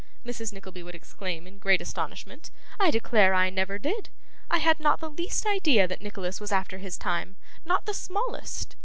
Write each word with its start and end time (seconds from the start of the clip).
Mrs. 0.25 0.51
Nickleby 0.51 0.81
would 0.81 0.95
exclaim 0.95 1.45
in 1.45 1.59
great 1.59 1.79
astonishment; 1.79 2.49
'I 2.79 2.89
declare 2.89 3.35
I 3.35 3.51
never 3.51 3.77
did! 3.77 4.09
I 4.49 4.57
had 4.57 4.79
not 4.79 4.99
the 4.99 5.11
least 5.11 5.45
idea 5.45 5.87
that 5.87 6.01
Nicholas 6.01 6.41
was 6.41 6.51
after 6.51 6.79
his 6.79 6.97
time, 6.97 7.35
not 7.65 7.85
the 7.85 7.93
smallest. 7.93 8.75